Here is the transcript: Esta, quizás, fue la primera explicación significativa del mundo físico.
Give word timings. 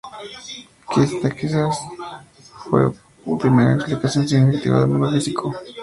Esta, 1.03 1.29
quizás, 1.29 1.77
fue 2.67 2.91
la 3.27 3.37
primera 3.37 3.75
explicación 3.75 4.27
significativa 4.27 4.79
del 4.79 4.87
mundo 4.87 5.11
físico. 5.11 5.53